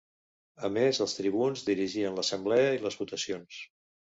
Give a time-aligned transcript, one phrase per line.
[0.69, 3.63] A més els tribuns dirigien l'Assemblea i les votacions.